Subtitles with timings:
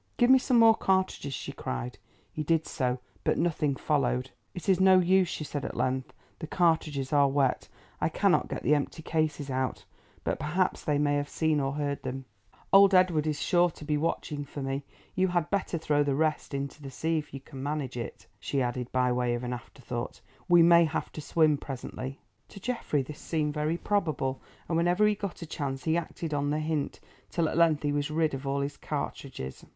[0.17, 1.99] "Give me some more cartridges," she cried.
[2.33, 4.31] He did so, but nothing followed.
[4.55, 7.67] "It is no use," she said at length, "the cartridges are wet.
[7.99, 9.85] I cannot get the empty cases out.
[10.23, 12.25] But perhaps they may have seen or heard them.
[12.73, 14.83] Old Edward is sure to be watching for me.
[15.13, 18.59] You had better throw the rest into the sea if you can manage it," she
[18.59, 23.19] added by way of an afterthought; "we may have to swim presently." To Geoffrey this
[23.19, 26.99] seemed very probable, and whenever he got a chance he acted on the hint
[27.29, 29.63] till at length he was rid of all his cartridges.